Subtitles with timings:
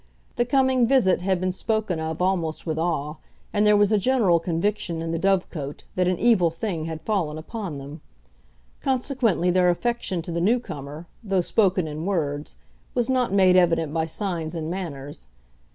[0.35, 3.17] The coming visit had been spoken of almost with awe,
[3.53, 7.37] and there was a general conviction in the dovecote that an evil thing had fallen
[7.37, 8.01] upon them.
[8.79, 12.55] Consequently, their affection to the new comer, though spoken in words,
[12.95, 15.27] was not made evident by signs and manners.